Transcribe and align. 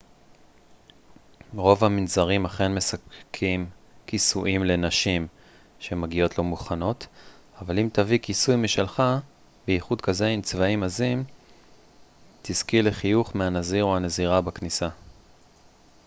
רוב 1.55 1.83
המנזרים 1.83 2.45
אכן 2.45 2.75
מספקים 2.75 3.69
כיסויים 4.07 4.63
לנשים 4.63 5.27
שמגיעות 5.79 6.37
לא 6.37 6.43
מוכנות 6.43 7.07
אבל 7.61 7.79
אם 7.79 7.89
תביאי 7.93 8.19
כיסוי 8.21 8.55
משלך 8.55 9.03
בייחוד 9.67 10.01
כזה 10.01 10.27
עם 10.27 10.41
צבעים 10.41 10.83
עזים 10.83 11.23
תזכי 12.41 12.81
לחיוך 12.81 13.35
מהנזיר 13.35 13.83
או 13.83 13.95
הנזירה 13.95 14.41
בכניסה 14.41 14.89